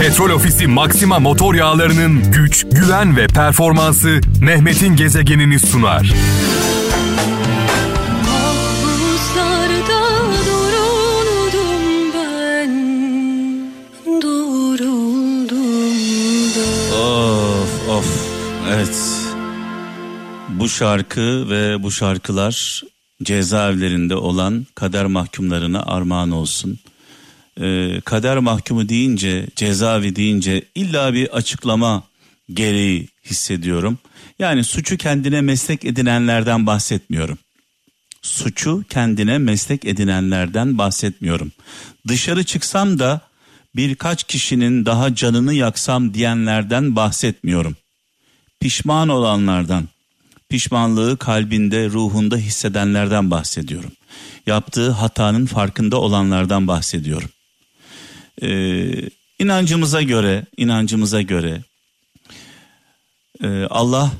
[0.00, 6.14] Petrol Ofisi Maxima motor yağlarının güç, güven ve performansı Mehmet'in gezegenini sunar.
[16.94, 18.28] Of of
[18.74, 18.98] evet.
[20.48, 22.82] Bu şarkı ve bu şarkılar
[23.22, 26.78] cezaevlerinde olan kader mahkumlarına armağan olsun.
[27.60, 32.02] Ee, kader mahkumu deyince cezaevi deyince illa bir açıklama
[32.52, 33.98] gereği hissediyorum.
[34.38, 37.38] Yani suçu kendine meslek edinenlerden bahsetmiyorum.
[38.22, 41.52] Suçu kendine meslek edinenlerden bahsetmiyorum.
[42.08, 43.20] Dışarı çıksam da
[43.76, 47.76] birkaç kişinin daha canını yaksam diyenlerden bahsetmiyorum
[48.60, 49.88] pişman olanlardan,
[50.48, 53.92] pişmanlığı kalbinde, ruhunda hissedenlerden bahsediyorum.
[54.46, 57.28] Yaptığı hatanın farkında olanlardan bahsediyorum.
[58.42, 61.62] Ee, inancımıza göre, inancımıza göre
[63.42, 64.12] e, Allah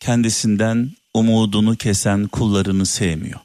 [0.00, 3.40] kendisinden umudunu kesen kullarını sevmiyor.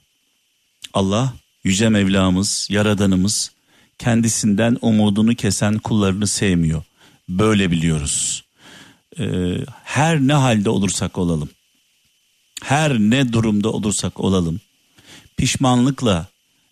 [0.93, 3.51] Allah yüce Mevlamız, yaradanımız
[3.97, 6.83] kendisinden umudunu kesen kullarını sevmiyor.
[7.29, 8.43] Böyle biliyoruz
[9.19, 11.49] e, her ne halde olursak olalım,
[12.63, 14.59] her ne durumda olursak olalım,
[15.37, 16.27] pişmanlıkla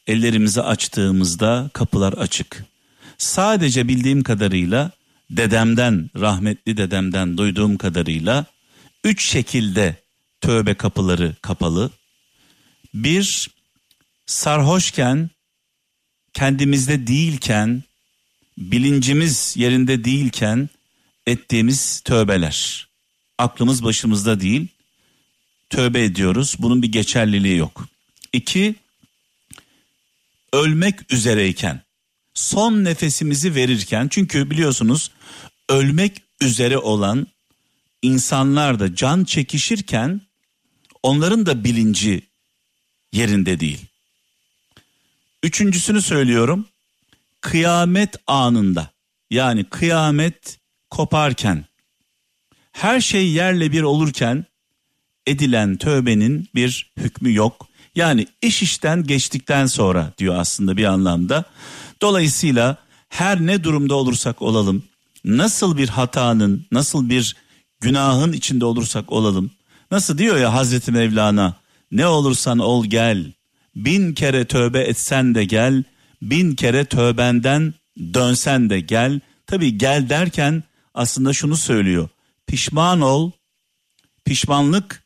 [0.07, 2.65] ellerimizi açtığımızda kapılar açık.
[3.17, 4.91] Sadece bildiğim kadarıyla
[5.29, 8.45] dedemden, rahmetli dedemden duyduğum kadarıyla
[9.03, 9.95] üç şekilde
[10.41, 11.91] tövbe kapıları kapalı.
[12.93, 13.49] Bir,
[14.25, 15.29] sarhoşken,
[16.33, 17.83] kendimizde değilken,
[18.57, 20.69] bilincimiz yerinde değilken
[21.27, 22.87] ettiğimiz tövbeler.
[23.37, 24.67] Aklımız başımızda değil.
[25.69, 26.55] Tövbe ediyoruz.
[26.59, 27.87] Bunun bir geçerliliği yok.
[28.33, 28.75] İki,
[30.53, 31.81] ölmek üzereyken,
[32.37, 35.11] son nefesimizi verirken, çünkü biliyorsunuz
[35.69, 37.27] ölmek üzere olan
[38.01, 40.21] insanlar da can çekişirken
[41.03, 42.21] onların da bilinci
[43.13, 43.85] yerinde değil.
[45.43, 46.65] Üçüncüsünü söylüyorum.
[47.41, 48.91] Kıyamet anında
[49.29, 51.65] yani kıyamet koparken
[52.71, 54.45] her şey yerle bir olurken
[55.25, 57.67] edilen tövbenin bir hükmü yok.
[57.95, 61.45] Yani iş işten geçtikten sonra diyor aslında bir anlamda.
[62.01, 62.77] Dolayısıyla
[63.09, 64.83] her ne durumda olursak olalım,
[65.25, 67.35] nasıl bir hatanın, nasıl bir
[67.81, 69.51] günahın içinde olursak olalım,
[69.91, 71.55] nasıl diyor ya Hazreti Mevlana,
[71.91, 73.33] ne olursan ol gel,
[73.75, 75.83] bin kere tövbe etsen de gel,
[76.21, 77.73] bin kere tövbenden
[78.13, 79.19] dönsen de gel.
[79.47, 80.63] Tabi gel derken
[80.93, 82.09] aslında şunu söylüyor.
[82.47, 83.31] Pişman ol,
[84.25, 85.03] pişmanlık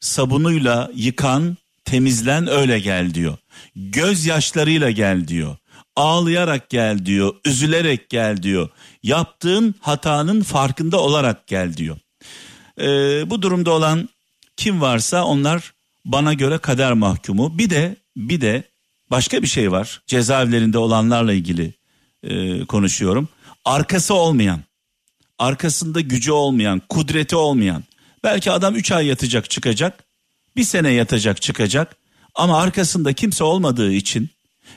[0.00, 3.36] sabunuyla yıkan, temizlen öyle gel diyor.
[3.76, 5.56] Gözyaşlarıyla gel diyor.
[5.96, 8.68] Ağlayarak gel diyor, üzülerek gel diyor.
[9.02, 11.98] Yaptığın hatanın farkında olarak gel diyor.
[12.80, 14.08] Ee, bu durumda olan
[14.56, 15.72] kim varsa onlar
[16.04, 17.58] bana göre kader mahkumu.
[17.58, 18.62] Bir de bir de
[19.10, 20.02] başka bir şey var.
[20.06, 21.74] Cezaevlerinde olanlarla ilgili
[22.22, 23.28] e, konuşuyorum.
[23.64, 24.60] Arkası olmayan,
[25.38, 27.84] arkasında gücü olmayan, kudreti olmayan.
[28.24, 30.04] Belki adam 3 ay yatacak çıkacak,
[30.56, 31.96] bir sene yatacak çıkacak
[32.34, 34.30] ama arkasında kimse olmadığı için,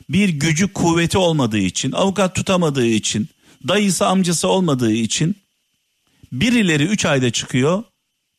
[0.09, 3.29] bir gücü kuvveti olmadığı için, avukat tutamadığı için,
[3.67, 5.35] dayısı amcası olmadığı için
[6.31, 7.83] birileri 3 ayda çıkıyor,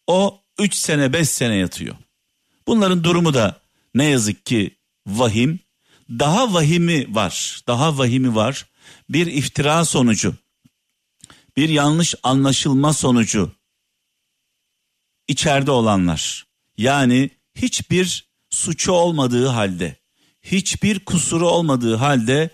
[0.07, 1.97] o 3 sene 5 sene yatıyor.
[2.67, 3.61] Bunların durumu da
[3.95, 5.61] ne yazık ki vahim.
[6.11, 8.67] Daha vahimi var, daha vahimi var.
[9.09, 10.35] Bir iftira sonucu
[11.57, 13.53] bir yanlış anlaşılma sonucu
[15.29, 16.47] içeride olanlar
[16.77, 20.00] yani hiçbir suçu olmadığı halde
[20.43, 22.51] hiçbir kusuru olmadığı halde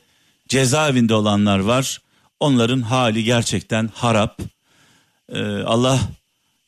[0.49, 2.01] cezaevinde olanlar var.
[2.41, 4.41] Onların hali gerçekten harap.
[5.29, 6.01] Ee, Allah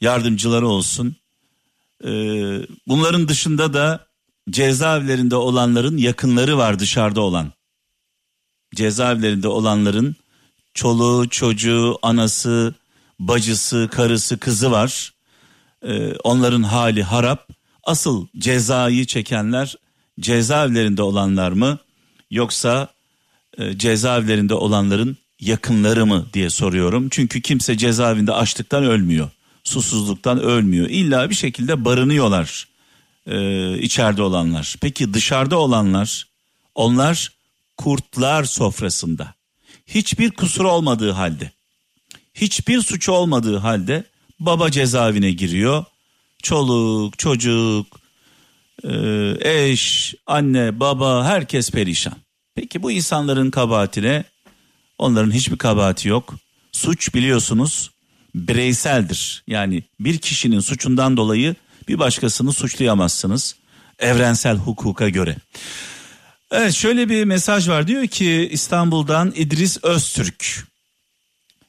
[0.01, 1.17] yardımcıları olsun.
[2.05, 2.09] Ee,
[2.87, 4.07] bunların dışında da
[4.51, 7.53] cezaevlerinde olanların yakınları var dışarıda olan.
[8.75, 10.17] Cezaevlerinde olanların
[10.75, 12.75] çoluğu, çocuğu, anası,
[13.19, 15.13] bacısı, karısı, kızı var.
[15.83, 17.49] Ee, onların hali harap.
[17.85, 19.77] Asıl cezayı çekenler
[20.21, 21.79] cezaevlerinde olanlar mı
[22.31, 22.89] yoksa
[23.59, 27.09] e, cezaevlerinde olanların yakınları mı diye soruyorum.
[27.09, 29.31] Çünkü kimse cezaevinde açlıktan ölmüyor.
[29.65, 30.89] Susuzluktan ölmüyor.
[30.89, 32.69] İlla bir şekilde barınıyorlar
[33.27, 34.77] e, içeride olanlar.
[34.81, 36.27] Peki dışarıda olanlar
[36.75, 37.33] onlar
[37.77, 39.35] kurtlar sofrasında
[39.87, 41.51] hiçbir kusur olmadığı halde,
[42.35, 44.05] hiçbir suçu olmadığı halde
[44.41, 45.85] baba cezaevine giriyor.
[46.43, 47.87] Çoluk, çocuk,
[49.41, 52.15] eş, anne, baba herkes perişan.
[52.55, 54.25] Peki bu insanların kabahatine
[54.99, 56.35] Onların hiçbir kabahati yok.
[56.73, 57.91] Suç biliyorsunuz
[58.35, 59.43] bireyseldir.
[59.47, 61.55] Yani bir kişinin suçundan dolayı
[61.89, 63.57] bir başkasını suçlayamazsınız
[63.99, 65.37] evrensel hukuka göre.
[66.51, 70.69] Evet şöyle bir mesaj var diyor ki İstanbul'dan İdris Öztürk.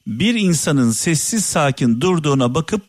[0.06, 2.82] Bir insanın sessiz sakin durduğuna bakıp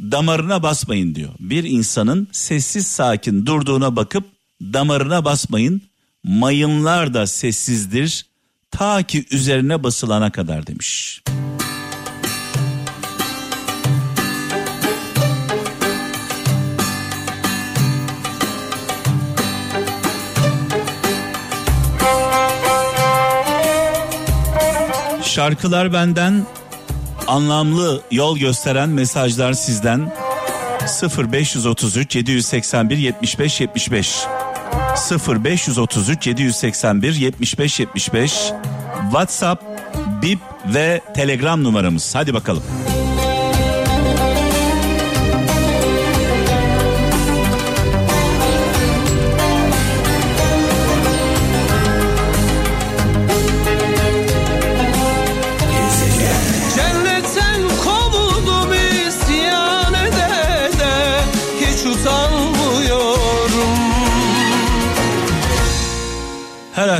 [0.00, 1.30] damarına basmayın diyor.
[1.40, 4.24] Bir insanın sessiz sakin durduğuna bakıp
[4.60, 5.82] damarına basmayın.
[6.24, 8.26] Mayınlar da sessizdir
[8.70, 11.22] ta ki üzerine basılana kadar demiş.
[25.22, 26.46] Şarkılar benden,
[27.30, 30.12] anlamlı yol gösteren mesajlar sizden
[31.18, 34.26] 0533 781 75 75
[35.28, 38.52] 0533 781 75 75
[39.02, 39.62] WhatsApp,
[40.22, 40.38] Bip
[40.74, 42.14] ve Telegram numaramız.
[42.14, 42.62] Hadi bakalım.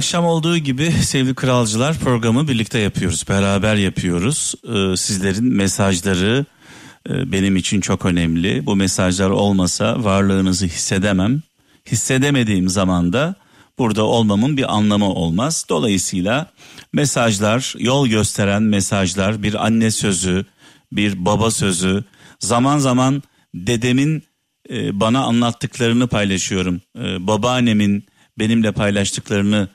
[0.00, 3.24] Akşam olduğu gibi sevgili kralcılar programı birlikte yapıyoruz.
[3.28, 4.54] Beraber yapıyoruz.
[4.64, 6.44] Ee, sizlerin mesajları
[7.08, 8.66] e, benim için çok önemli.
[8.66, 11.42] Bu mesajlar olmasa varlığınızı hissedemem.
[11.86, 13.34] Hissedemediğim zaman da
[13.78, 15.66] burada olmamın bir anlamı olmaz.
[15.68, 16.50] Dolayısıyla
[16.92, 20.44] mesajlar, yol gösteren mesajlar, bir anne sözü,
[20.92, 22.04] bir baba sözü,
[22.38, 23.22] zaman zaman
[23.54, 24.22] dedemin
[24.70, 26.80] e, bana anlattıklarını paylaşıyorum.
[26.98, 28.04] E, babaannemin
[28.38, 29.68] benimle paylaştıklarını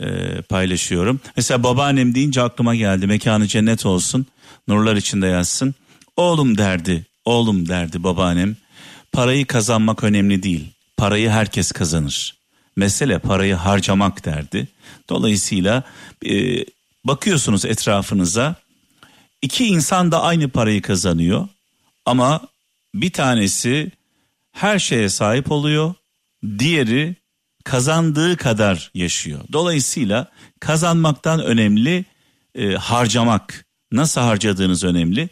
[0.00, 1.20] e, paylaşıyorum.
[1.36, 3.06] Mesela babaannem deyince aklıma geldi.
[3.06, 4.26] Mekanı cennet olsun.
[4.68, 5.74] Nurlar içinde yazsın.
[6.16, 7.06] Oğlum derdi.
[7.24, 8.56] Oğlum derdi babaannem.
[9.12, 10.68] Parayı kazanmak önemli değil.
[10.96, 12.36] Parayı herkes kazanır.
[12.76, 14.68] Mesele parayı harcamak derdi.
[15.08, 15.82] Dolayısıyla
[16.26, 16.64] e,
[17.04, 18.54] bakıyorsunuz etrafınıza.
[19.42, 21.48] İki insan da aynı parayı kazanıyor.
[22.06, 22.40] Ama
[22.94, 23.90] bir tanesi
[24.52, 25.94] her şeye sahip oluyor.
[26.58, 27.16] Diğeri
[27.70, 29.40] kazandığı kadar yaşıyor.
[29.52, 30.26] Dolayısıyla
[30.60, 32.04] kazanmaktan önemli
[32.54, 33.64] e, harcamak.
[33.92, 35.28] Nasıl harcadığınız önemli.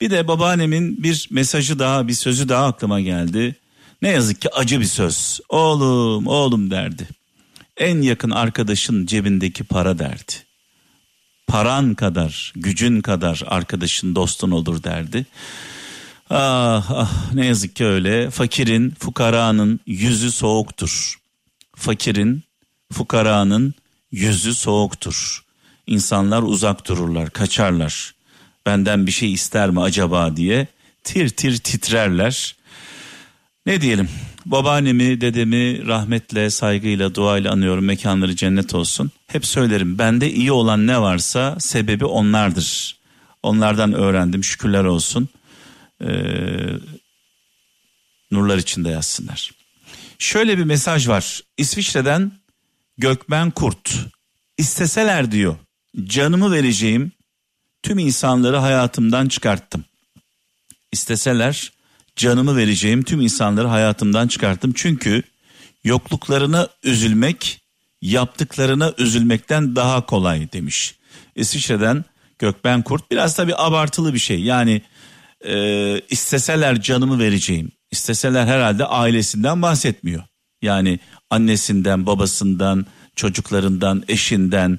[0.00, 3.56] Bir de babaannemin bir mesajı daha, bir sözü daha aklıma geldi.
[4.02, 5.40] Ne yazık ki acı bir söz.
[5.48, 7.08] Oğlum, oğlum derdi.
[7.76, 10.32] En yakın arkadaşın cebindeki para derdi.
[11.46, 15.26] Paran kadar, gücün kadar arkadaşın, dostun olur derdi.
[16.30, 18.30] Ah ah ne yazık ki öyle.
[18.30, 21.23] Fakirin, fukaranın yüzü soğuktur.
[21.76, 22.42] Fakirin,
[22.92, 23.74] fukaranın
[24.12, 25.44] yüzü soğuktur.
[25.86, 28.14] İnsanlar uzak dururlar, kaçarlar.
[28.66, 30.66] Benden bir şey ister mi acaba diye
[31.04, 32.56] tir tir titrerler.
[33.66, 34.08] Ne diyelim?
[34.46, 37.84] Babaannemi, dedemi rahmetle, saygıyla, duayla anıyorum.
[37.84, 39.10] Mekanları cennet olsun.
[39.26, 39.98] Hep söylerim.
[39.98, 42.96] Bende iyi olan ne varsa sebebi onlardır.
[43.42, 44.44] Onlardan öğrendim.
[44.44, 45.28] Şükürler olsun.
[46.00, 46.08] Ee,
[48.30, 49.50] nurlar içinde yazsınlar.
[50.24, 51.40] Şöyle bir mesaj var.
[51.56, 52.32] İsviçre'den
[52.98, 53.94] Gökmen Kurt.
[54.58, 55.56] İsteseler diyor.
[56.04, 57.12] Canımı vereceğim
[57.82, 59.84] tüm insanları hayatımdan çıkarttım.
[60.92, 61.72] İsteseler
[62.16, 64.72] canımı vereceğim tüm insanları hayatımdan çıkarttım.
[64.76, 65.22] Çünkü
[65.84, 67.60] yokluklarına üzülmek
[68.02, 70.94] yaptıklarına üzülmekten daha kolay demiş.
[71.36, 72.04] İsviçre'den
[72.38, 74.40] Gökben Kurt biraz tabi abartılı bir şey.
[74.40, 74.82] Yani
[75.40, 77.72] e, isteseler canımı vereceğim.
[77.94, 80.22] İsteseler herhalde ailesinden bahsetmiyor.
[80.62, 80.98] Yani
[81.30, 82.86] annesinden, babasından,
[83.16, 84.78] çocuklarından, eşinden,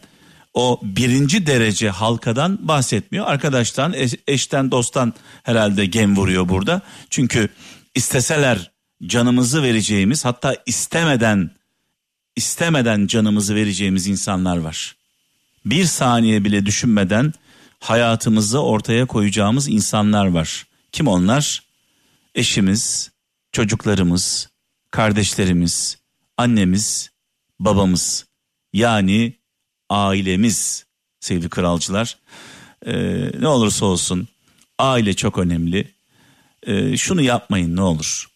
[0.53, 3.25] o birinci derece halkadan bahsetmiyor.
[3.27, 6.81] Arkadaştan, eş- eşten, dosttan herhalde gem vuruyor burada.
[7.09, 7.49] Çünkü
[7.95, 8.71] isteseler
[9.05, 11.51] canımızı vereceğimiz hatta istemeden
[12.35, 14.95] istemeden canımızı vereceğimiz insanlar var.
[15.65, 17.33] Bir saniye bile düşünmeden
[17.79, 20.65] hayatımızı ortaya koyacağımız insanlar var.
[20.91, 21.64] Kim onlar?
[22.35, 23.11] Eşimiz,
[23.51, 24.49] çocuklarımız,
[24.91, 25.97] kardeşlerimiz,
[26.37, 27.11] annemiz,
[27.59, 28.25] babamız.
[28.73, 29.33] Yani
[29.89, 30.85] ailemiz
[31.19, 32.17] sevgili kralcılar.
[32.85, 34.27] Ee, ne olursa olsun
[34.79, 35.91] aile çok önemli.
[36.63, 38.27] Ee, şunu yapmayın ne olur.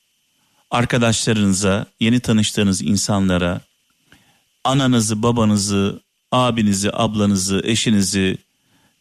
[0.71, 3.61] Arkadaşlarınıza, yeni tanıştığınız insanlara
[4.63, 6.01] ananızı, babanızı,
[6.31, 8.37] abinizi, ablanızı, eşinizi,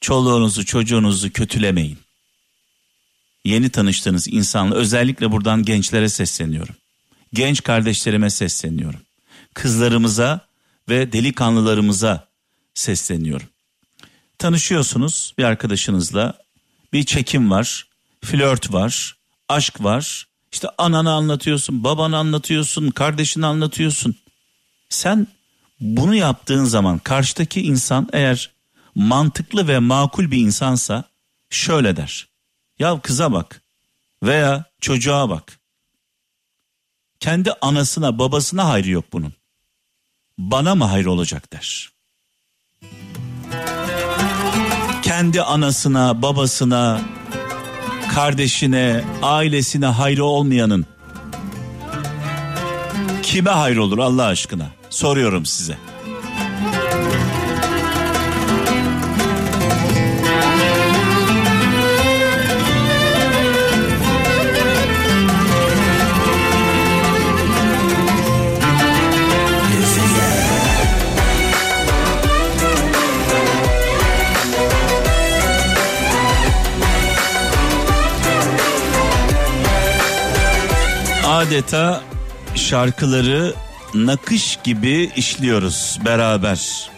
[0.00, 1.98] çoluğunuzu, çocuğunuzu kötülemeyin.
[3.48, 6.74] Yeni tanıştığınız insanla özellikle buradan gençlere sesleniyorum.
[7.32, 9.00] Genç kardeşlerime sesleniyorum.
[9.54, 10.40] Kızlarımıza
[10.88, 12.28] ve delikanlılarımıza
[12.74, 13.46] sesleniyorum.
[14.38, 16.38] tanışıyorsunuz bir arkadaşınızla.
[16.92, 17.86] Bir çekim var,
[18.24, 19.16] flört var,
[19.48, 20.26] aşk var.
[20.52, 24.16] İşte ananı anlatıyorsun, babanı anlatıyorsun, kardeşini anlatıyorsun.
[24.88, 25.26] Sen
[25.80, 28.50] bunu yaptığın zaman karşıdaki insan eğer
[28.94, 31.04] mantıklı ve makul bir insansa
[31.50, 32.28] şöyle der.
[32.78, 33.62] Ya kıza bak
[34.22, 35.58] veya çocuğa bak.
[37.20, 39.32] Kendi anasına babasına hayrı yok bunun.
[40.38, 41.92] Bana mı hayır olacak der.
[45.02, 47.00] Kendi anasına babasına
[48.14, 50.86] kardeşine ailesine hayrı olmayanın
[53.22, 55.78] kime hayır olur Allah aşkına soruyorum size.
[81.38, 82.02] Adeta
[82.54, 83.54] şarkıları
[83.94, 86.90] nakış gibi işliyoruz beraber.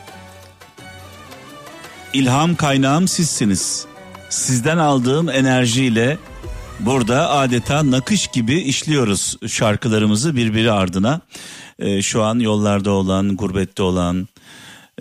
[2.13, 3.87] İlham kaynağım sizsiniz.
[4.29, 6.19] Sizden aldığım enerjiyle
[6.81, 11.21] burada adeta nakış gibi işliyoruz şarkılarımızı birbiri ardına.
[11.79, 14.29] Ee, şu an yollarda olan, gurbette olan,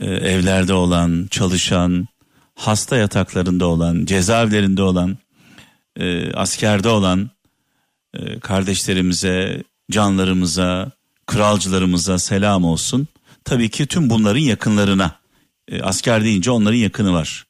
[0.02, 2.08] e, evlerde olan, çalışan,
[2.56, 5.18] hasta yataklarında olan, cezaevlerinde olan,
[6.00, 7.30] e, askerde olan,
[8.42, 10.92] kardeşlerimize, canlarımıza,
[11.28, 13.08] kralcılarımıza selam olsun.
[13.44, 15.20] Tabii ki tüm bunların yakınlarına.
[15.68, 17.46] E, asker deyince onların yakını var.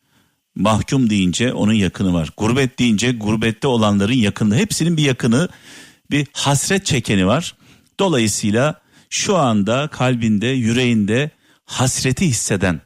[0.55, 2.29] Mahkum deyince onun yakını var.
[2.37, 4.55] Gurbet deyince gurbette olanların yakını.
[4.55, 5.49] Hepsinin bir yakını,
[6.11, 7.55] bir hasret çekeni var.
[7.99, 11.31] Dolayısıyla şu anda kalbinde, yüreğinde
[11.65, 12.81] hasreti hisseden,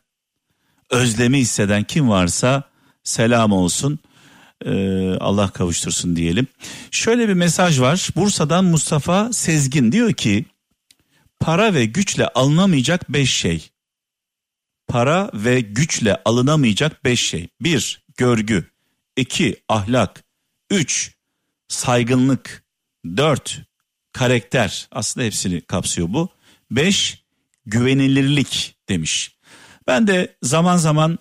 [0.90, 2.64] özlemi hisseden kim varsa
[3.04, 4.00] selam olsun.
[4.66, 6.48] Ee, Allah kavuştursun diyelim.
[6.92, 8.10] Şöyle bir mesaj var.
[8.16, 10.46] Bursa'dan Mustafa Sezgin diyor ki
[11.40, 13.70] para ve güçle alınamayacak beş şey.
[14.88, 17.48] Para ve güçle alınamayacak beş şey.
[17.62, 18.72] Bir, görgü.
[19.18, 20.24] iki ahlak.
[20.70, 21.16] Üç,
[21.68, 22.64] saygınlık.
[23.18, 23.62] Dört,
[24.14, 24.88] karakter.
[24.92, 26.30] Aslında hepsini kapsıyor bu.
[26.72, 27.24] Beş,
[27.66, 29.38] güvenilirlik demiş.
[29.88, 31.20] Ben de zaman zaman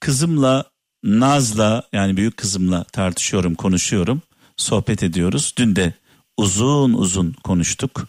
[0.00, 0.64] kızımla
[1.04, 4.22] Naz'la yani büyük kızımla tartışıyorum, konuşuyorum,
[4.56, 5.54] sohbet ediyoruz.
[5.58, 5.94] Dün de
[6.36, 8.08] uzun uzun konuştuk.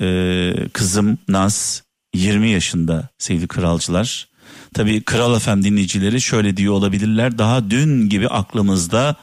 [0.00, 1.82] Ee, kızım Naz
[2.14, 4.28] 20 yaşında sevgili kralcılar.
[4.74, 7.38] Tabii Kral FM dinleyicileri şöyle diyor olabilirler.
[7.38, 9.16] Daha dün gibi aklımızda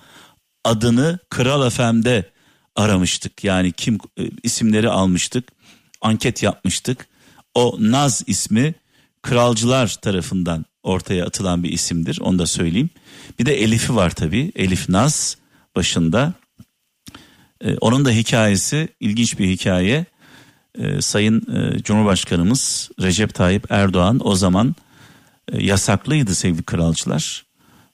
[0.63, 2.31] adını Kral FM'de
[2.75, 3.43] aramıştık.
[3.43, 5.51] Yani kim e, isimleri almıştık.
[6.01, 7.07] Anket yapmıştık.
[7.55, 8.75] O Naz ismi
[9.21, 12.20] kralcılar tarafından ortaya atılan bir isimdir.
[12.22, 12.90] Onu da söyleyeyim.
[13.40, 14.52] Bir de Elif'i var tabii.
[14.56, 15.38] Elif Naz
[15.75, 16.34] başında.
[17.62, 20.06] Ee, onun da hikayesi ilginç bir hikaye.
[20.78, 24.75] Ee, Sayın e, Cumhurbaşkanımız Recep Tayyip Erdoğan o zaman
[25.52, 27.46] e, yasaklıydı sevgili kralcılar.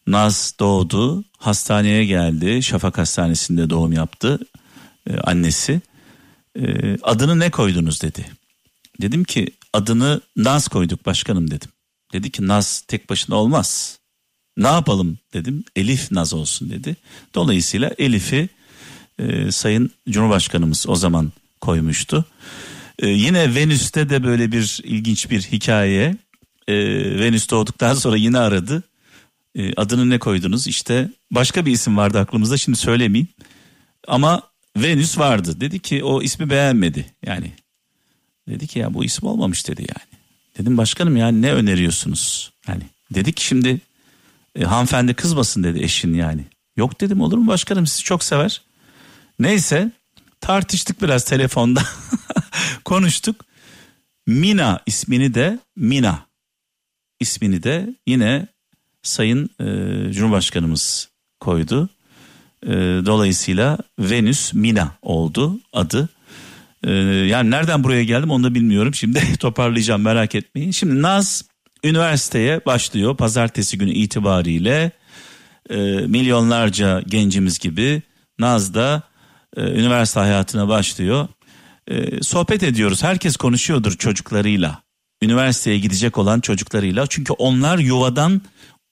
[0.08, 2.64] Naz doğdu, hastaneye geldi.
[2.64, 4.40] Şafak Hastanesi'nde doğum yaptı
[5.10, 5.82] e, annesi.
[6.56, 8.26] E, adını ne koydunuz dedi.
[9.02, 11.70] Dedim ki adını Naz koyduk başkanım dedim.
[12.14, 14.00] Dedi ki Naz tek başına olmaz.
[14.58, 15.64] Ne yapalım dedim.
[15.76, 16.96] Elif Naz olsun dedi.
[17.36, 18.50] Dolayısıyla Elif'i
[19.20, 22.26] e, Sayın Cumhurbaşkanımız o zaman koymuştu.
[23.00, 26.18] E, yine Venüs'te de böyle bir ilginç bir hikaye.
[26.68, 26.76] E,
[27.20, 28.84] Venüs doğduktan sonra yine aradı.
[29.56, 30.68] E, adını ne koydunuz?
[30.68, 33.28] İşte başka bir isim vardı aklımızda şimdi söylemeyeyim.
[34.08, 34.42] Ama
[34.78, 35.62] Venüs vardı.
[35.62, 37.06] Dedi ki o ismi beğenmedi.
[37.26, 37.54] Yani
[38.50, 40.09] dedi ki ya bu isim olmamış dedi yani.
[40.60, 42.52] Dedim başkanım yani ne öneriyorsunuz?
[42.66, 43.82] Hani dedik şimdi
[44.56, 46.46] e, hanımefendi kızmasın dedi eşin yani.
[46.78, 48.62] Yok dedim olur mu başkanım sizi çok sever.
[49.40, 49.92] Neyse
[50.42, 51.84] tartıştık biraz telefonda
[52.86, 53.46] konuştuk.
[54.28, 56.26] Mina ismini de Mina
[57.20, 58.48] ismini de yine
[59.04, 59.66] Sayın e,
[60.14, 61.90] Cumhurbaşkanımız koydu.
[62.64, 62.70] E,
[63.06, 66.10] dolayısıyla Venüs Mina oldu adı.
[66.84, 68.94] Ee, yani nereden buraya geldim onu da bilmiyorum.
[68.94, 70.72] Şimdi toparlayacağım merak etmeyin.
[70.72, 71.44] Şimdi Naz
[71.84, 74.92] üniversiteye başlıyor pazartesi günü itibariyle.
[75.70, 78.02] E, milyonlarca gencimiz gibi
[78.40, 79.04] Naz da
[79.58, 81.28] e, üniversite hayatına başlıyor.
[81.88, 83.04] E, sohbet ediyoruz.
[83.04, 84.82] Herkes konuşuyordur çocuklarıyla.
[85.22, 87.08] Üniversiteye gidecek olan çocuklarıyla.
[87.08, 88.42] Çünkü onlar yuvadan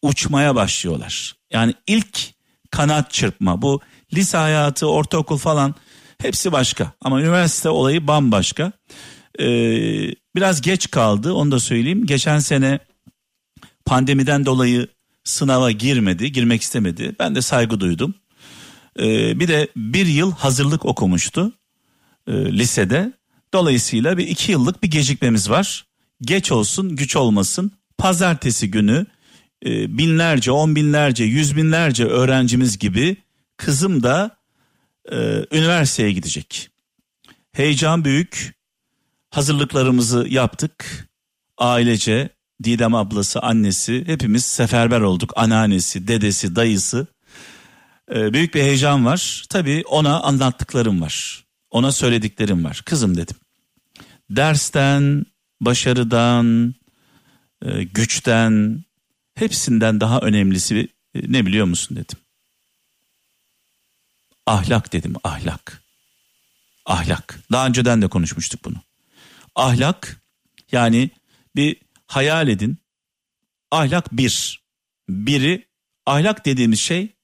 [0.01, 1.35] uçmaya başlıyorlar.
[1.53, 2.19] Yani ilk
[2.71, 3.81] kanat çırpma bu
[4.13, 5.75] lise hayatı, ortaokul falan
[6.21, 8.71] Hepsi başka ama üniversite olayı bambaşka.
[9.39, 9.45] Ee,
[10.35, 12.05] biraz geç kaldı onu da söyleyeyim.
[12.05, 12.79] Geçen sene
[13.85, 14.87] pandemiden dolayı
[15.23, 17.15] sınava girmedi, girmek istemedi.
[17.19, 18.13] Ben de saygı duydum.
[18.99, 21.51] Ee, bir de bir yıl hazırlık okumuştu
[22.27, 23.13] e, lisede.
[23.53, 25.85] Dolayısıyla bir iki yıllık bir gecikmemiz var.
[26.21, 27.71] Geç olsun, güç olmasın.
[27.97, 29.05] Pazartesi günü
[29.65, 33.17] e, binlerce, on binlerce, yüz binlerce öğrencimiz gibi
[33.57, 34.36] kızım da
[35.11, 36.69] e, üniversiteye gidecek.
[37.51, 38.57] Heyecan büyük.
[39.29, 41.07] Hazırlıklarımızı yaptık.
[41.57, 42.29] Ailece
[42.63, 45.33] Didem ablası, annesi hepimiz seferber olduk.
[45.35, 47.07] Anneannesi, dedesi, dayısı.
[48.15, 49.45] Ee, büyük bir heyecan var.
[49.49, 51.45] Tabii ona anlattıklarım var.
[51.71, 52.81] Ona söylediklerim var.
[52.85, 53.35] Kızım dedim.
[54.29, 55.25] Dersten,
[55.61, 56.75] başarıdan,
[57.65, 58.83] e, güçten,
[59.35, 62.19] hepsinden daha önemlisi e, ne biliyor musun dedim.
[64.47, 65.83] Ahlak dedim, ahlak.
[66.85, 67.39] Ahlak.
[67.51, 68.81] Daha önceden de konuşmuştuk bunu.
[69.55, 70.21] Ahlak
[70.71, 71.09] yani
[71.55, 72.77] bir hayal edin.
[73.71, 74.67] Ahlak bir.
[75.09, 75.67] Biri
[76.05, 77.15] ahlak dediğimiz şey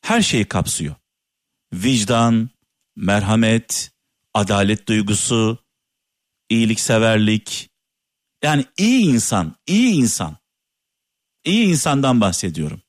[0.00, 0.94] her şeyi kapsıyor.
[1.72, 2.50] Vicdan,
[2.96, 3.90] merhamet,
[4.34, 5.58] adalet duygusu,
[6.48, 7.70] iyilikseverlik.
[8.42, 10.36] Yani iyi insan, iyi insan.
[11.44, 12.82] İyi insandan bahsediyorum.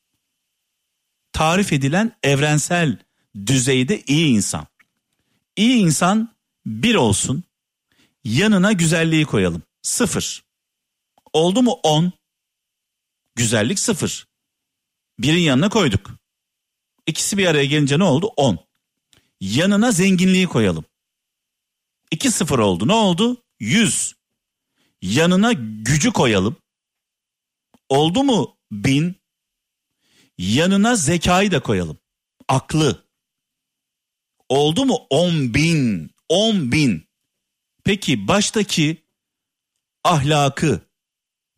[1.32, 3.03] Tarif edilen evrensel
[3.46, 4.66] düzeyde iyi insan.
[5.56, 6.34] İyi insan
[6.66, 7.44] bir olsun.
[8.24, 9.62] Yanına güzelliği koyalım.
[9.82, 10.44] Sıfır.
[11.32, 12.12] Oldu mu on?
[13.34, 14.26] Güzellik sıfır.
[15.18, 16.10] Birin yanına koyduk.
[17.06, 18.26] İkisi bir araya gelince ne oldu?
[18.36, 18.58] On.
[19.40, 20.84] Yanına zenginliği koyalım.
[22.10, 22.88] İki sıfır oldu.
[22.88, 23.42] Ne oldu?
[23.60, 24.14] Yüz.
[25.02, 26.56] Yanına gücü koyalım.
[27.88, 29.16] Oldu mu bin?
[30.38, 31.98] Yanına zekayı da koyalım.
[32.48, 33.03] Aklı.
[34.48, 36.10] Oldu mu on bin?
[36.28, 37.08] On bin.
[37.84, 39.04] Peki baştaki
[40.04, 40.80] ahlakı,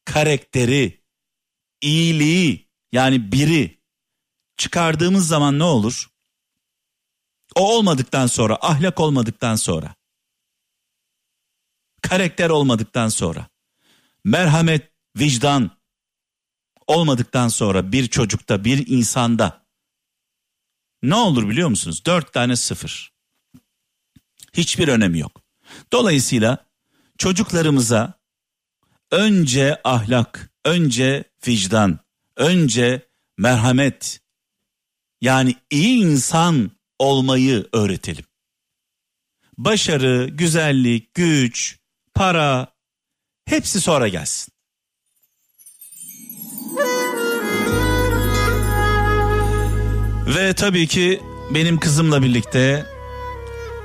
[0.04, 1.04] karakteri,
[1.80, 3.82] iyiliği yani biri
[4.56, 6.10] çıkardığımız zaman ne olur?
[7.54, 9.94] O olmadıktan sonra, ahlak olmadıktan sonra,
[12.02, 13.46] karakter olmadıktan sonra,
[14.24, 15.70] merhamet, vicdan
[16.86, 19.65] olmadıktan sonra bir çocukta, bir insanda
[21.08, 22.02] ne olur biliyor musunuz?
[22.06, 23.12] Dört tane sıfır.
[24.52, 25.42] Hiçbir önemi yok.
[25.92, 26.66] Dolayısıyla
[27.18, 28.12] çocuklarımıza
[29.10, 31.98] önce ahlak, önce vicdan,
[32.36, 34.20] önce merhamet
[35.20, 38.24] yani iyi insan olmayı öğretelim.
[39.58, 41.78] Başarı, güzellik, güç,
[42.14, 42.74] para
[43.44, 44.55] hepsi sonra gelsin.
[50.26, 51.20] Ve tabii ki
[51.54, 52.86] benim kızımla birlikte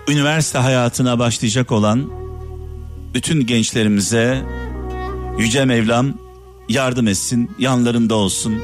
[0.07, 2.09] üniversite hayatına başlayacak olan
[3.13, 4.41] bütün gençlerimize
[5.37, 6.13] Yüce Mevlam
[6.69, 8.55] yardım etsin, yanlarında olsun,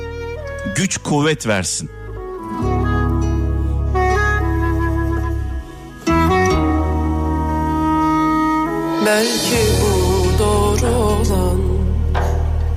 [0.75, 1.89] güç kuvvet versin.
[9.05, 11.61] Belki bu doğru olan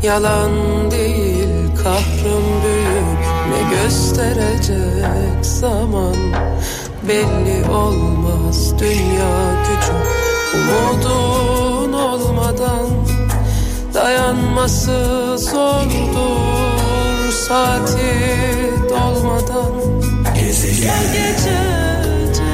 [0.03, 0.51] Yalan
[0.91, 1.49] değil
[1.83, 2.50] kahrım
[3.71, 6.17] gösterecek zaman
[7.09, 8.79] Belli olmaz.
[8.79, 9.93] Dünya gücü
[10.55, 12.87] Umudun olmadan
[13.95, 16.41] Dayanması zordur.
[17.49, 18.13] Saati
[18.91, 19.73] dolmadan
[20.35, 22.45] Gel geçecek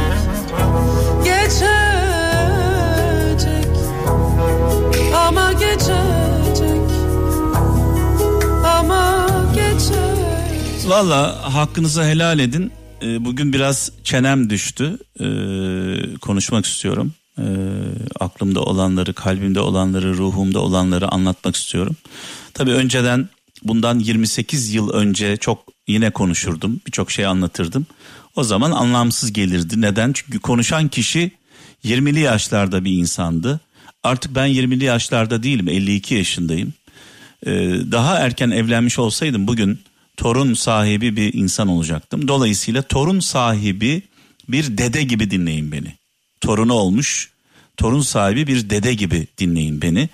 [1.25, 1.67] Geçecek
[5.29, 6.26] Ama geçecek
[10.87, 12.73] Valla hakkınızı helal edin.
[13.03, 14.99] Ee, Bugün biraz çenem düştü.
[15.21, 17.13] Ee, konuşmak istiyorum.
[17.39, 17.43] Ee,
[18.21, 21.97] aklımda olanları, kalbimde olanları, ruhumda olanları anlatmak istiyorum.
[22.55, 23.29] Tabii önceden
[23.63, 26.81] bundan 28 yıl önce çok yine konuşurdum.
[26.87, 27.87] Birçok şey anlatırdım.
[28.37, 29.81] O zaman anlamsız gelirdi.
[29.81, 30.13] Neden?
[30.13, 31.31] Çünkü konuşan kişi
[31.85, 33.61] 20'li yaşlarda bir insandı.
[34.03, 35.69] Artık ben 20'li yaşlarda değilim.
[35.69, 36.73] 52 yaşındayım.
[37.93, 39.81] Daha erken evlenmiş olsaydım bugün
[40.17, 42.29] torun sahibi bir insan olacaktım.
[42.29, 44.03] Dolayısıyla torun sahibi
[44.49, 45.95] bir dede gibi dinleyin beni.
[46.41, 47.31] Torunu olmuş,
[47.77, 50.09] torun sahibi bir dede gibi dinleyin beni.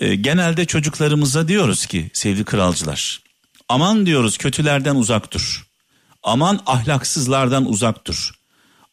[0.00, 3.22] Ee, genelde çocuklarımıza diyoruz ki sevgili kralcılar.
[3.68, 5.66] Aman diyoruz kötülerden uzak dur.
[6.22, 8.30] Aman ahlaksızlardan uzak dur.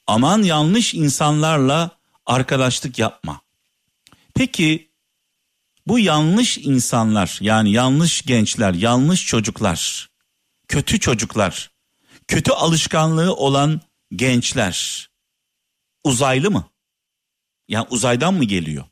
[0.08, 1.92] Aman yanlış insanlarla
[2.26, 3.42] arkadaşlık yapma.
[4.36, 4.88] Peki
[5.88, 10.10] bu yanlış insanlar yani yanlış gençler, yanlış çocuklar,
[10.74, 11.72] kötü çocuklar,
[12.28, 13.82] kötü alışkanlığı olan
[14.16, 15.10] gençler
[16.04, 16.70] uzaylı mı?
[17.68, 18.86] Yani uzaydan mı geliyor?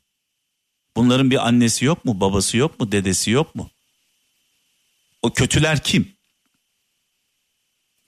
[0.96, 3.70] Bunların bir annesi yok mu, babası yok mu, dedesi yok mu?
[5.22, 6.12] O kötüler kim?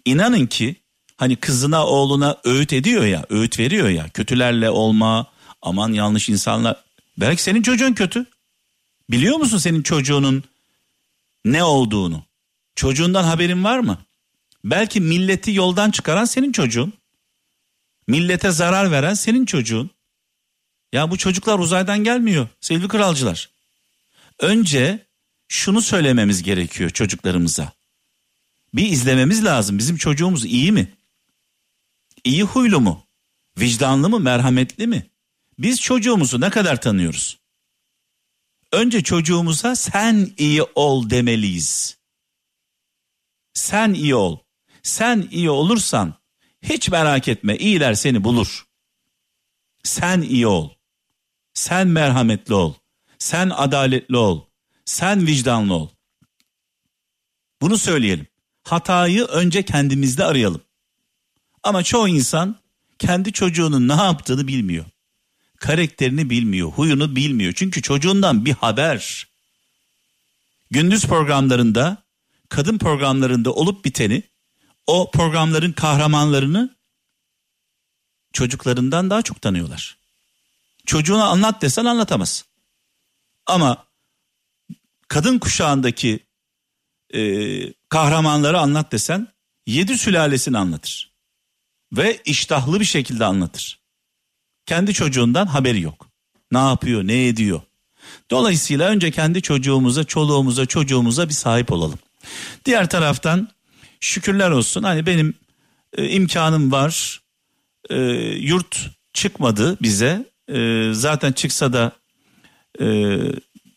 [0.05, 0.77] İnanın ki
[1.17, 4.09] hani kızına oğluna öğüt ediyor ya, öğüt veriyor ya.
[4.09, 5.27] Kötülerle olma,
[5.63, 6.85] aman yanlış insanlar.
[7.17, 8.27] Belki senin çocuğun kötü.
[9.11, 10.45] Biliyor musun senin çocuğunun
[11.45, 12.25] ne olduğunu?
[12.75, 13.99] Çocuğundan haberin var mı?
[14.65, 16.93] Belki milleti yoldan çıkaran senin çocuğun.
[18.07, 19.91] Millete zarar veren senin çocuğun.
[20.93, 23.51] Ya bu çocuklar uzaydan gelmiyor sevgili kralcılar.
[24.39, 25.07] Önce
[25.49, 27.73] şunu söylememiz gerekiyor çocuklarımıza.
[28.75, 29.79] Bir izlememiz lazım.
[29.79, 30.93] Bizim çocuğumuz iyi mi?
[32.25, 33.05] İyi huylu mu?
[33.59, 34.21] Vicdanlı mı?
[34.21, 35.07] Merhametli mi?
[35.59, 37.39] Biz çocuğumuzu ne kadar tanıyoruz?
[38.73, 41.97] Önce çocuğumuza sen iyi ol demeliyiz.
[43.55, 44.39] Sen iyi ol.
[44.83, 46.15] Sen iyi olursan
[46.63, 48.67] hiç merak etme iyiler seni bulur.
[49.83, 50.71] Sen iyi ol.
[51.55, 52.75] Sen merhametli ol.
[53.19, 54.45] Sen adaletli ol.
[54.85, 55.89] Sen vicdanlı ol.
[57.61, 58.27] Bunu söyleyelim.
[58.63, 60.63] Hatayı önce kendimizde arayalım.
[61.63, 62.57] Ama çoğu insan
[62.99, 64.85] kendi çocuğunun ne yaptığını bilmiyor.
[65.59, 67.53] Karakterini bilmiyor, huyunu bilmiyor.
[67.57, 69.29] Çünkü çocuğundan bir haber.
[70.71, 72.04] Gündüz programlarında,
[72.55, 74.23] kadın programlarında olup biteni,
[74.87, 76.77] o programların kahramanlarını
[78.33, 79.99] çocuklarından daha çok tanıyorlar.
[80.87, 82.45] Çocuğuna anlat desen anlatamaz.
[83.47, 83.85] Ama
[85.09, 86.19] kadın kuşağındaki
[87.15, 87.21] e,
[87.89, 89.29] kahramanları anlat desen
[89.67, 91.13] yedi sülalesini anlatır.
[91.93, 93.81] Ve iştahlı bir şekilde anlatır.
[94.67, 96.09] Kendi çocuğundan haberi yok.
[96.53, 97.63] Ne yapıyor, ne ediyor.
[98.31, 101.99] Dolayısıyla önce kendi çocuğumuza, çoluğumuza, çocuğumuza bir sahip olalım.
[102.65, 103.49] Diğer taraftan
[104.01, 105.35] şükürler olsun hani benim
[105.97, 107.21] e, imkanım var.
[107.91, 107.97] E,
[108.39, 110.31] yurt çıkmadı bize.
[110.49, 111.93] E, zaten çıksa da
[112.81, 112.87] e,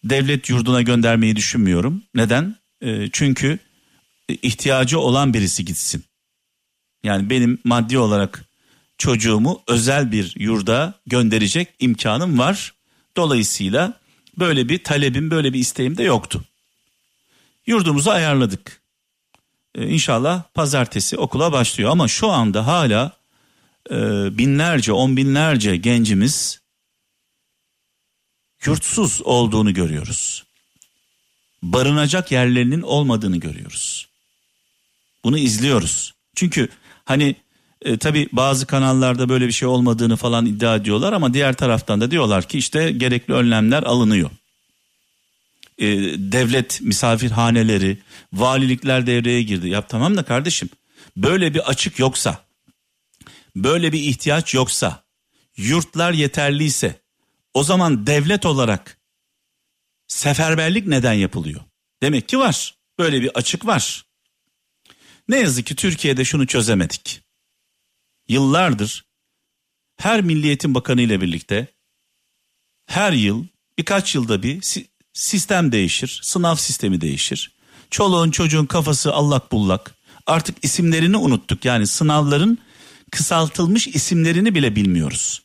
[0.03, 2.03] devlet yurduna göndermeyi düşünmüyorum.
[2.15, 2.55] Neden?
[2.81, 3.59] E, çünkü
[4.29, 6.03] ihtiyacı olan birisi gitsin.
[7.03, 8.45] Yani benim maddi olarak
[8.97, 12.73] çocuğumu özel bir yurda gönderecek imkanım var.
[13.17, 13.93] Dolayısıyla
[14.39, 16.43] böyle bir talebim, böyle bir isteğim de yoktu.
[17.67, 18.81] Yurdumuzu ayarladık.
[19.75, 23.11] Ee, inşallah pazartesi okula başlıyor ama şu anda hala
[23.91, 23.95] e,
[24.37, 26.61] binlerce, on binlerce gencimiz
[28.65, 30.43] yurtsuz olduğunu görüyoruz.
[31.63, 34.07] Barınacak yerlerinin olmadığını görüyoruz.
[35.23, 36.13] Bunu izliyoruz.
[36.35, 36.69] Çünkü
[37.05, 37.35] hani
[37.81, 42.11] e, tabi bazı kanallarda böyle bir şey olmadığını falan iddia ediyorlar ama diğer taraftan da
[42.11, 44.29] diyorlar ki işte gerekli önlemler alınıyor.
[45.77, 45.87] E,
[46.31, 47.97] devlet misafirhaneleri,
[48.33, 49.69] valilikler devreye girdi.
[49.69, 50.69] Ya tamam da kardeşim
[51.17, 52.45] böyle bir açık yoksa,
[53.55, 55.03] böyle bir ihtiyaç yoksa,
[55.57, 57.01] yurtlar yeterliyse
[57.53, 58.97] o zaman devlet olarak
[60.07, 61.61] seferberlik neden yapılıyor?
[62.01, 62.77] Demek ki var.
[62.99, 64.05] Böyle bir açık var.
[65.27, 67.21] Ne yazık ki Türkiye'de şunu çözemedik.
[68.27, 69.05] Yıllardır
[69.97, 71.67] her Milliyetin Bakanı ile birlikte
[72.85, 73.45] her yıl
[73.77, 74.61] birkaç yılda bir
[75.17, 77.51] sistem değişir, sınav sistemi değişir.
[77.91, 79.95] Çoluğun çocuğun kafası allak bullak.
[80.27, 81.65] Artık isimlerini unuttuk.
[81.65, 82.57] Yani sınavların
[83.11, 85.41] kısaltılmış isimlerini bile bilmiyoruz.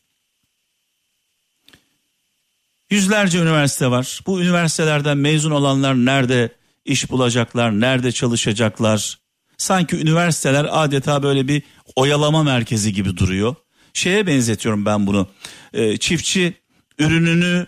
[2.89, 4.21] Yüzlerce üniversite var.
[4.27, 6.49] Bu üniversitelerden mezun olanlar nerede
[6.85, 9.19] iş bulacaklar, nerede çalışacaklar?
[9.57, 11.63] Sanki üniversiteler adeta böyle bir
[11.95, 13.55] oyalama merkezi gibi duruyor.
[13.93, 15.27] Şeye benzetiyorum ben bunu.
[15.73, 16.53] Ee, çiftçi
[16.99, 17.67] ürününü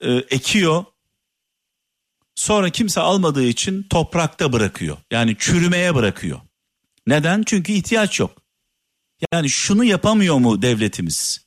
[0.00, 0.84] e, ekiyor.
[2.40, 4.96] Sonra kimse almadığı için toprakta bırakıyor.
[5.10, 6.40] Yani çürümeye bırakıyor.
[7.06, 7.42] Neden?
[7.46, 8.42] Çünkü ihtiyaç yok.
[9.32, 11.46] Yani şunu yapamıyor mu devletimiz?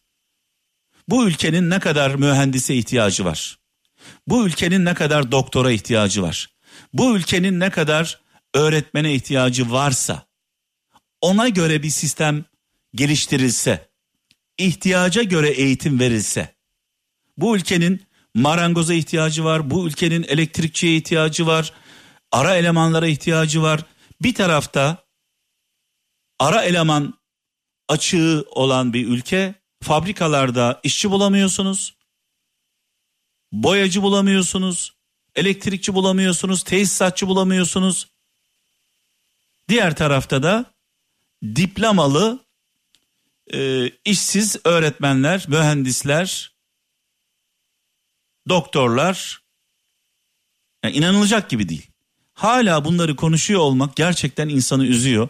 [1.09, 3.59] Bu ülkenin ne kadar mühendise ihtiyacı var?
[4.27, 6.55] Bu ülkenin ne kadar doktora ihtiyacı var?
[6.93, 8.21] Bu ülkenin ne kadar
[8.53, 10.27] öğretmene ihtiyacı varsa
[11.21, 12.45] ona göre bir sistem
[12.95, 13.89] geliştirilse,
[14.57, 16.55] ihtiyaca göre eğitim verilse,
[17.37, 18.01] bu ülkenin
[18.33, 21.73] marangoza ihtiyacı var, bu ülkenin elektrikçiye ihtiyacı var,
[22.31, 23.81] ara elemanlara ihtiyacı var.
[24.21, 24.97] Bir tarafta
[26.39, 27.13] ara eleman
[27.89, 31.95] açığı olan bir ülke, fabrikalarda işçi bulamıyorsunuz,
[33.51, 34.93] boyacı bulamıyorsunuz,
[35.35, 38.07] elektrikçi bulamıyorsunuz, tesisatçı bulamıyorsunuz.
[39.69, 40.65] Diğer tarafta da
[41.55, 42.39] diplomalı
[43.53, 46.52] e, işsiz öğretmenler, mühendisler,
[48.49, 49.43] doktorlar
[50.83, 51.87] yani inanılacak gibi değil.
[52.33, 55.29] Hala bunları konuşuyor olmak gerçekten insanı üzüyor.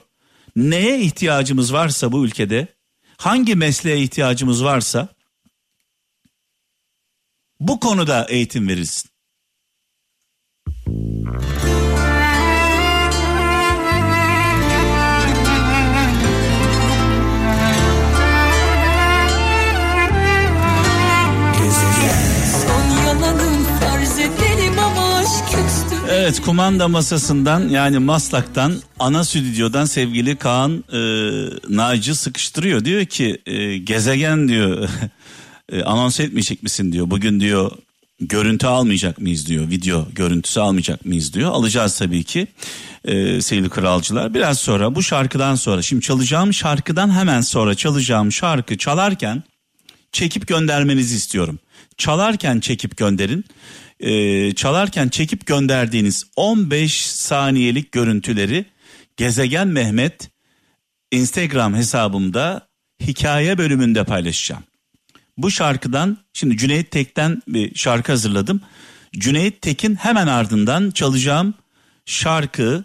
[0.56, 2.68] Neye ihtiyacımız varsa bu ülkede,
[3.18, 5.08] hangi mesleğe ihtiyacımız varsa
[7.60, 9.10] bu konuda eğitim verilsin.
[26.24, 31.00] Evet kumanda masasından yani Maslak'tan ana stüdyodan sevgili Kaan e,
[31.70, 32.86] Naci sıkıştırıyor.
[32.86, 34.90] Diyor ki e, gezegen diyor
[35.72, 37.10] e, anons etmeyecek misin diyor.
[37.10, 37.72] Bugün diyor
[38.20, 39.70] görüntü almayacak mıyız diyor.
[39.70, 41.52] Video görüntüsü almayacak mıyız diyor.
[41.52, 42.48] Alacağız tabii ki
[43.06, 44.34] e, sevgili kralcılar.
[44.34, 49.44] Biraz sonra bu şarkıdan sonra şimdi çalacağım şarkıdan hemen sonra çalacağım şarkı çalarken
[50.12, 51.60] çekip göndermenizi istiyorum.
[51.98, 53.46] Çalarken çekip gönderin.
[54.04, 58.66] Ee, çalarken çekip gönderdiğiniz 15 saniyelik görüntüleri
[59.18, 60.30] Gezegen Mehmet
[61.12, 62.68] Instagram hesabımda
[63.02, 64.64] hikaye bölümünde paylaşacağım.
[65.38, 68.62] Bu şarkıdan şimdi Cüneyt Tek'ten bir şarkı hazırladım.
[69.14, 71.54] Cüneyt Tek'in hemen ardından çalacağım
[72.06, 72.84] şarkı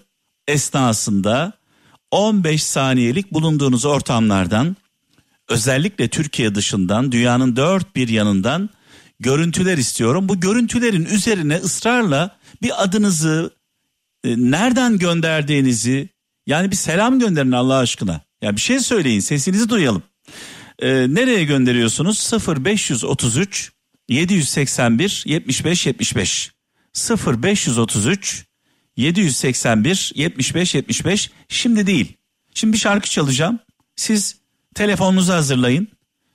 [0.49, 1.53] esnasında
[2.11, 4.77] 15 saniyelik bulunduğunuz ortamlardan
[5.49, 8.71] özellikle Türkiye dışından dünyanın dört bir yanından
[9.21, 10.29] görüntüler istiyorum.
[10.29, 13.51] Bu görüntülerin üzerine ısrarla bir adınızı
[14.25, 16.09] e, nereden gönderdiğinizi
[16.47, 18.21] yani bir selam gönderin Allah aşkına.
[18.43, 20.03] Ya bir şey söyleyin sesinizi duyalım.
[20.79, 22.33] E, nereye gönderiyorsunuz?
[22.65, 23.73] 0533
[24.09, 26.53] 781 75 75
[27.27, 28.45] 0533
[28.97, 32.17] 781 75 75 şimdi değil.
[32.55, 33.59] Şimdi bir şarkı çalacağım.
[33.97, 34.37] Siz
[34.75, 35.89] telefonunuzu hazırlayın.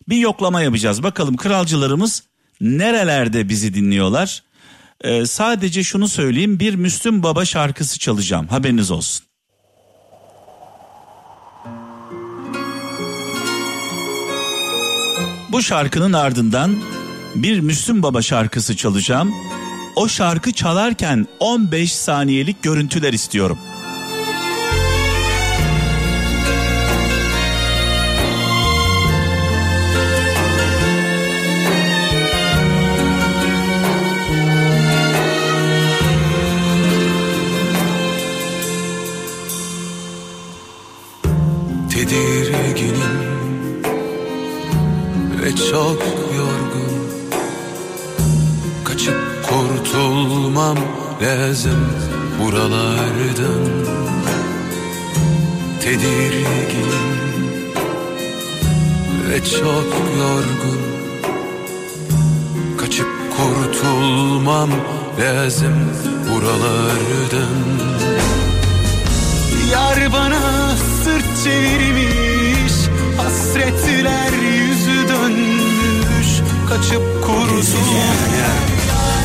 [0.10, 1.04] Bir yoklama yapacağız.
[1.04, 2.24] Bakalım kralcılarımız
[2.64, 4.44] nerelerde bizi dinliyorlar.
[5.02, 9.26] Ee, sadece şunu söyleyeyim bir Müslüm Baba şarkısı çalacağım haberiniz olsun.
[15.52, 16.76] Bu şarkının ardından
[17.36, 19.34] bir Müslüm Baba şarkısı çalacağım.
[19.96, 23.60] O şarkı çalarken 15 saniyelik görüntüler istiyorum.
[59.52, 60.82] Çok yorgun.
[62.78, 64.70] Kaçıp kurtulmam
[65.20, 65.92] lazım
[66.30, 67.64] buralardan
[69.72, 72.74] Yar bana sırt çevirmiş
[73.18, 76.28] Hasretler yüzü dönmüş.
[76.70, 77.68] Kaçıp kurtulmuş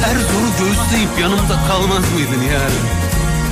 [0.04, 2.72] Erzur'u gözleyip yanımda kalmaz mıydın yar?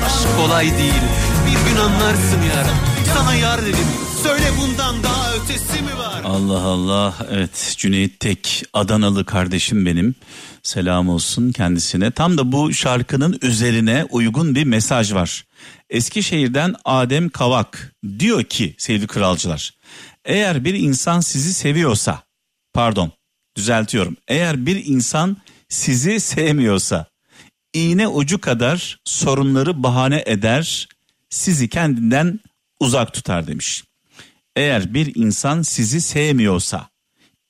[0.07, 1.02] Aşk kolay değil
[1.46, 2.66] bir gün anlarsın yar.
[3.14, 3.87] Sana yar dedim
[4.22, 5.15] söyle bundan daha
[5.46, 6.22] ötesi mi var?
[6.24, 7.14] Allah Allah.
[7.30, 10.14] Evet Cüneyt Tek Adanalı kardeşim benim.
[10.62, 12.11] Selam olsun kendisine.
[12.11, 15.44] Tam da bu şarkının üzerine uygun bir mesaj var.
[15.90, 19.74] Eskişehir'den Adem Kavak diyor ki sevgili kralcılar
[20.24, 22.22] eğer bir insan sizi seviyorsa
[22.74, 23.12] pardon
[23.56, 24.16] düzeltiyorum.
[24.28, 25.37] Eğer bir insan
[25.68, 27.06] sizi sevmiyorsa
[27.74, 30.88] iğne ucu kadar sorunları bahane eder
[31.30, 32.40] sizi kendinden
[32.80, 33.85] uzak tutar demiş.
[34.57, 36.88] Eğer bir insan sizi sevmiyorsa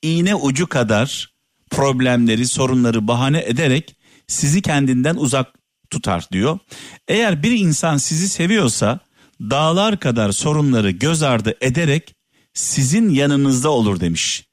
[0.01, 1.33] iğne ucu kadar
[1.71, 3.95] problemleri sorunları bahane ederek
[4.27, 5.53] sizi kendinden uzak
[5.89, 6.59] tutar diyor.
[7.07, 8.99] Eğer bir insan sizi seviyorsa
[9.41, 12.15] dağlar kadar sorunları göz ardı ederek
[12.53, 14.47] sizin yanınızda olur demiş.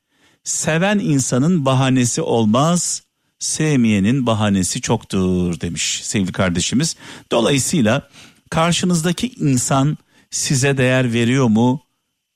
[0.45, 3.03] Seven insanın bahanesi olmaz,
[3.39, 6.97] sevmeyenin bahanesi çoktur demiş sevgili kardeşimiz.
[7.33, 8.09] Dolayısıyla
[8.51, 9.99] karşınızdaki insan
[10.31, 11.85] size değer veriyor mu,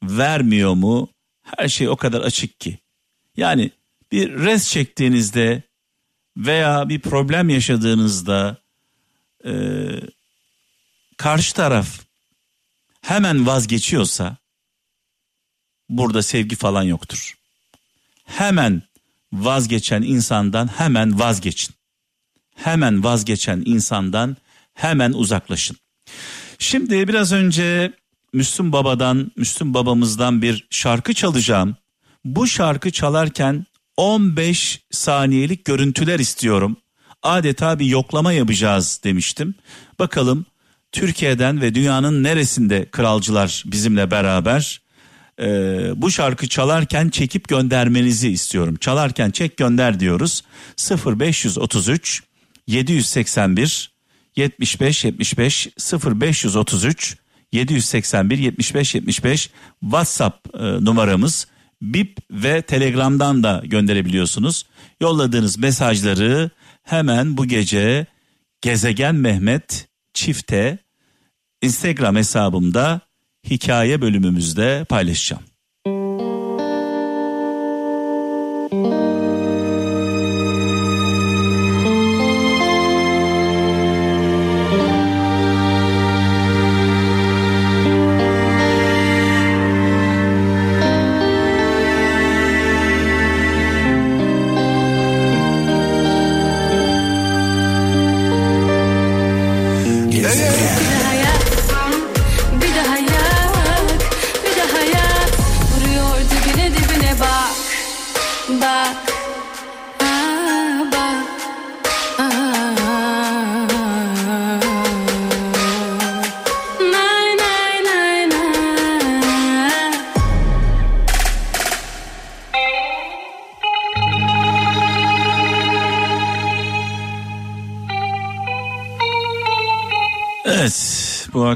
[0.02, 1.08] vermiyor mu?
[1.42, 2.78] Her şey o kadar açık ki.
[3.37, 3.70] Yani
[4.12, 5.62] bir res çektiğinizde
[6.37, 8.56] veya bir problem yaşadığınızda
[9.44, 9.52] e,
[11.16, 12.00] karşı taraf
[13.02, 14.37] hemen vazgeçiyorsa
[15.88, 17.34] burada sevgi falan yoktur.
[18.24, 18.82] Hemen
[19.32, 21.74] vazgeçen insandan hemen vazgeçin.
[22.54, 24.37] Hemen vazgeçen insandan
[24.74, 25.76] hemen uzaklaşın.
[26.58, 27.92] Şimdi biraz önce
[28.32, 31.76] Müslüm Baba'dan, Müslüm Babamızdan bir şarkı çalacağım.
[32.24, 36.76] Bu şarkı çalarken 15 saniyelik görüntüler istiyorum.
[37.22, 39.54] Adeta bir yoklama yapacağız demiştim.
[39.98, 40.46] Bakalım
[40.92, 44.80] Türkiye'den ve dünyanın neresinde kralcılar bizimle beraber
[45.40, 48.76] ee, bu şarkı çalarken çekip göndermenizi istiyorum.
[48.76, 50.42] Çalarken çek gönder diyoruz.
[51.06, 52.22] 0533
[52.66, 53.90] 781
[54.36, 55.68] 75 75
[56.04, 57.16] 0533
[57.52, 61.46] 781 75 75 WhatsApp e, numaramız.
[61.82, 64.66] Bip ve Telegram'dan da gönderebiliyorsunuz.
[65.00, 66.50] Yolladığınız mesajları
[66.82, 68.06] hemen bu gece
[68.61, 70.78] Gezegen Mehmet çifte
[71.62, 73.00] Instagram hesabımda
[73.50, 75.42] hikaye bölümümüzde paylaşacağım.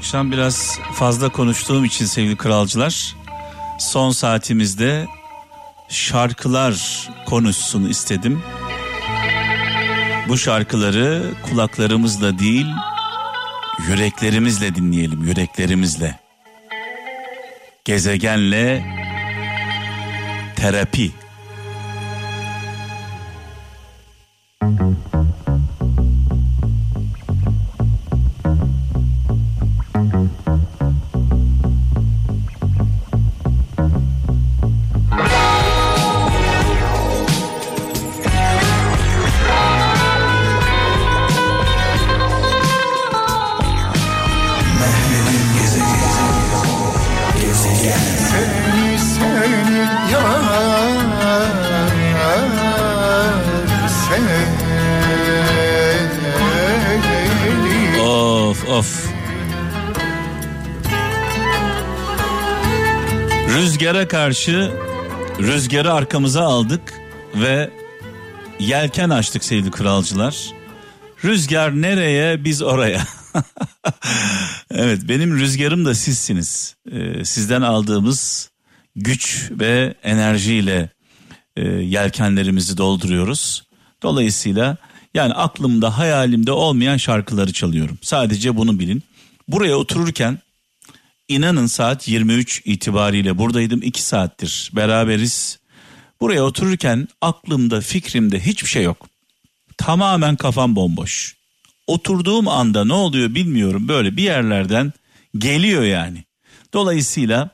[0.03, 3.17] Akşam biraz fazla konuştuğum için sevgili kralcılar
[3.79, 5.07] son saatimizde
[5.89, 8.43] şarkılar konuşsun istedim.
[10.29, 12.67] Bu şarkıları kulaklarımızla değil
[13.89, 16.19] yüreklerimizle dinleyelim yüreklerimizle.
[17.85, 18.85] Gezegenle
[20.57, 21.13] terapi.
[24.63, 25.22] Seni
[64.23, 64.73] karşı
[65.39, 66.95] rüzgarı arkamıza aldık
[67.35, 67.71] ve
[68.61, 70.37] yelken açtık sevgili kralcılar.
[71.25, 73.07] Rüzgar nereye biz oraya.
[74.71, 76.77] evet benim rüzgarım da sizsiniz.
[76.93, 78.51] Ee, sizden aldığımız
[78.97, 80.91] güç ve enerjiyle
[81.57, 83.63] e, yelkenlerimizi dolduruyoruz.
[84.03, 84.77] Dolayısıyla
[85.15, 87.99] yani aklımda hayalimde olmayan şarkıları çalıyorum.
[88.03, 89.03] Sadece bunu bilin.
[89.49, 90.39] Buraya otururken
[91.35, 95.59] inanın saat 23 itibariyle buradaydım 2 saattir beraberiz.
[96.21, 99.07] Buraya otururken aklımda fikrimde hiçbir şey yok.
[99.79, 101.37] Tamamen kafam bomboş.
[101.87, 104.93] Oturduğum anda ne oluyor bilmiyorum böyle bir yerlerden
[105.39, 106.25] geliyor yani.
[106.73, 107.51] Dolayısıyla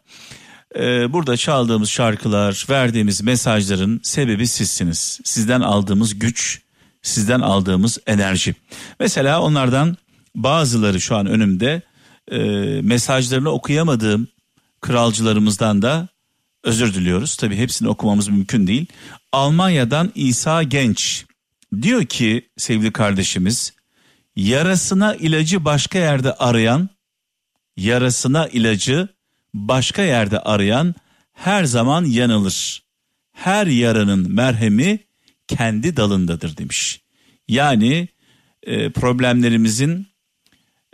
[0.78, 5.20] e, burada çaldığımız şarkılar, verdiğimiz mesajların sebebi sizsiniz.
[5.24, 6.62] Sizden aldığımız güç,
[7.02, 8.54] sizden aldığımız enerji.
[9.00, 9.96] Mesela onlardan
[10.34, 11.82] bazıları şu an önümde
[12.30, 12.38] e,
[12.82, 14.28] mesajlarını okuyamadığım
[14.80, 16.08] kralcılarımızdan da
[16.64, 17.36] özür diliyoruz.
[17.36, 18.86] Tabii hepsini okumamız mümkün değil.
[19.32, 21.24] Almanya'dan İsa Genç
[21.82, 23.72] diyor ki sevgili kardeşimiz
[24.36, 26.88] yarasına ilacı başka yerde arayan
[27.76, 29.08] yarasına ilacı
[29.54, 30.94] başka yerde arayan
[31.32, 32.82] her zaman yanılır.
[33.32, 34.98] Her yaranın merhemi
[35.48, 37.00] kendi dalındadır demiş.
[37.48, 38.08] Yani
[38.62, 40.06] e, problemlerimizin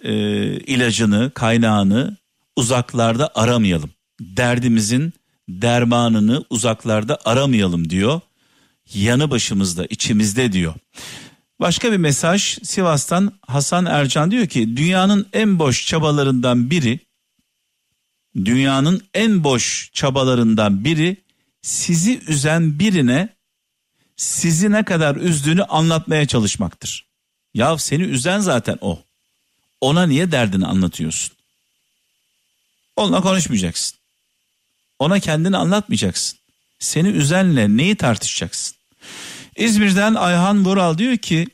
[0.05, 0.13] e,
[0.57, 2.17] ilacını, kaynağını
[2.57, 3.91] uzaklarda aramayalım.
[4.21, 5.13] Derdimizin
[5.49, 8.21] dermanını uzaklarda aramayalım diyor.
[8.95, 10.75] Yanı başımızda, içimizde diyor.
[11.61, 17.01] Başka bir mesaj Sivas'tan Hasan Ercan diyor ki dünyanın en boş çabalarından biri
[18.45, 21.17] dünyanın en boş çabalarından biri
[21.63, 23.29] sizi üzen birine
[24.17, 27.07] sizi ne kadar üzdüğünü anlatmaya çalışmaktır.
[27.55, 28.99] Ya seni üzen zaten o.
[29.85, 31.35] Ona niye derdini anlatıyorsun?
[32.97, 33.99] Onunla konuşmayacaksın.
[34.99, 36.39] Ona kendini anlatmayacaksın.
[36.79, 38.77] Seni üzenle neyi tartışacaksın?
[39.57, 41.47] İzmir'den Ayhan Vural diyor ki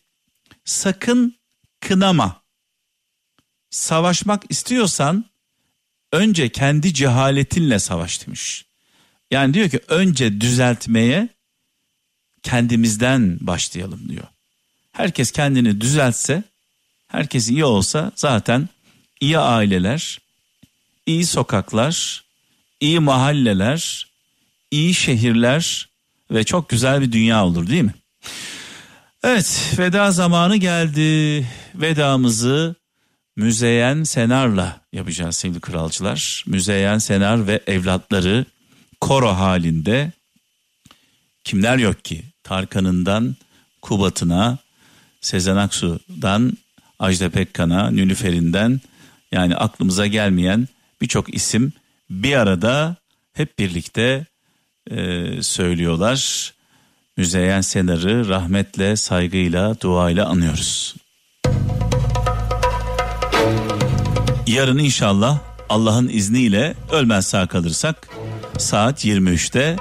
[0.64, 1.36] sakın
[1.80, 2.42] kınama.
[3.70, 5.24] Savaşmak istiyorsan
[6.12, 8.64] önce kendi cehaletinle savaş demiş.
[9.30, 11.28] Yani diyor ki önce düzeltmeye
[12.42, 14.26] kendimizden başlayalım diyor.
[14.92, 16.49] Herkes kendini düzeltse,
[17.12, 18.68] herkes iyi olsa zaten
[19.20, 20.18] iyi aileler,
[21.06, 22.24] iyi sokaklar,
[22.80, 24.06] iyi mahalleler,
[24.70, 25.88] iyi şehirler
[26.30, 27.94] ve çok güzel bir dünya olur değil mi?
[29.22, 31.46] Evet veda zamanı geldi.
[31.74, 32.74] Vedamızı
[33.36, 36.44] Müzeyyen Senar'la yapacağız sevgili kralcılar.
[36.46, 38.44] Müzeyyen Senar ve evlatları
[39.00, 40.12] koro halinde
[41.44, 42.22] kimler yok ki?
[42.42, 43.36] Tarkan'ından
[43.82, 44.58] Kubat'ına,
[45.20, 46.56] Sezen Aksu'dan
[47.00, 48.80] Ajda Pekkan'a, Nülüfer'inden
[49.32, 50.68] yani aklımıza gelmeyen
[51.00, 51.72] birçok isim
[52.10, 52.96] bir arada
[53.32, 54.26] hep birlikte
[54.90, 56.52] e, söylüyorlar.
[57.16, 60.96] Müzeyyen Senar'ı rahmetle, saygıyla, duayla anıyoruz.
[64.46, 65.38] Yarın inşallah
[65.68, 68.08] Allah'ın izniyle ölmez sağ kalırsak
[68.58, 69.76] saat 23'te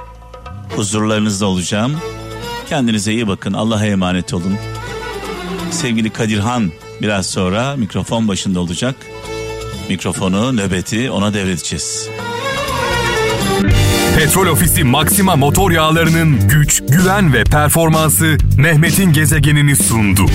[0.76, 1.96] huzurlarınızda olacağım.
[2.68, 3.52] Kendinize iyi bakın.
[3.52, 4.58] Allah'a emanet olun.
[5.70, 6.70] Sevgili Kadirhan
[7.02, 8.94] biraz sonra mikrofon başında olacak.
[9.88, 12.08] Mikrofonu, nöbeti ona devredeceğiz.
[14.16, 20.26] Petrol Ofisi Maxima motor yağlarının güç, güven ve performansı Mehmet'in gezegenini sundu.